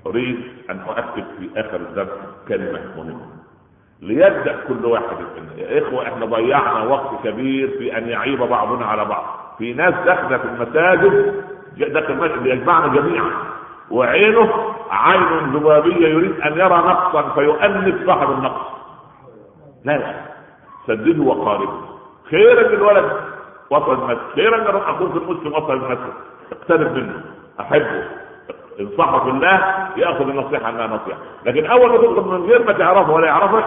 [0.07, 2.09] أريد أن أؤكد في آخر الدرس
[2.49, 3.27] كلمة مهمة.
[4.03, 5.17] ليبدأ كل واحد
[5.57, 9.25] يا إخوة إحنا ضيعنا وقت كبير في أن يعيب بعضنا على بعض.
[9.59, 11.45] في ناس داخلة في المساجد
[11.77, 13.31] داخل المسجد يجمعنا جميعا.
[13.91, 18.67] وعينه عين ذبابية يريد أن يرى نقصا فيؤنف صاحب النقص.
[19.85, 20.15] لا لا
[20.87, 21.81] سدده وقاربه.
[22.31, 23.13] خيرا للولد
[23.71, 24.35] وصل المسجد.
[24.35, 26.13] خيرا أخوك المسلم وصل المسجد.
[26.53, 27.25] اقترب منه.
[27.61, 28.05] أحبه.
[28.81, 29.61] انصحه بالله
[29.97, 31.19] يأخذ النصيحة انها نصيحة.
[31.47, 33.65] لكن أول ما تدخل من غير ما تعرفه ولا يعرفك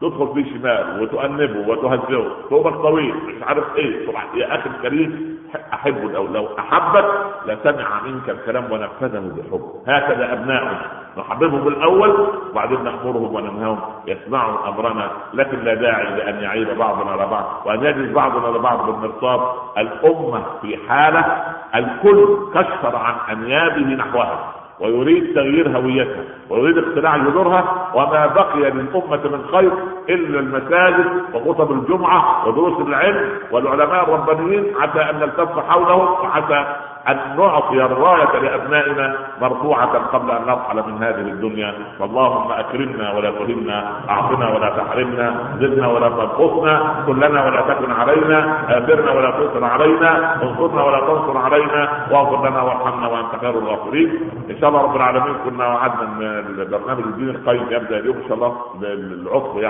[0.00, 4.08] تدخل فيه شمال وتؤنبه وتهزئه ثوبك طويل مش عارف إيه.
[4.34, 5.38] يا أخي الكريم
[5.74, 7.04] احبه لو لو أحبك
[7.46, 10.80] لسمع منك الكلام ونفذه بحب هكذا أبناؤنا.
[11.18, 13.80] نحببهم بالاول وبعدين نامرهم وننهاهم.
[14.06, 15.10] يسمعوا أمرنا.
[15.34, 17.62] لكن لا داعي لأن يعيب بعضنا على بعض.
[17.66, 19.40] وأن يجلس بعضنا لبعض بالمرصاد
[19.78, 28.26] الأمة في حالة الكل كشر عن أنيابه نحوها ويريد تغيير هويتها ويريد اقتلاع جذورها وما
[28.26, 29.72] بقي للأمة من خير
[30.08, 36.66] إلا المساجد وخطب الجمعة ودروس العلم والعلماء الربانيين حتى أن نلتف حولهم وحتى
[37.08, 41.74] أن نعطي الراية لأبنائنا مرفوعة قبل أن نرحل من هذه الدنيا.
[41.98, 48.38] فاللهم أكرمنا ولا تهنا أعطنا ولا تحرمنا زدنا ولا تنقصنا كلنا ولا تكن علينا
[48.68, 54.30] آثرنا ولا تنصر علينا انصرنا ولا تنصر علينا واغفر لنا وارحمنا وأنت خير الغافرين.
[54.50, 58.56] إن شاء الله رب العالمين كنا وعدنا البرنامج الدين القيم يبدأ اليوم إن شاء الله
[58.82, 59.64] العطف يعني.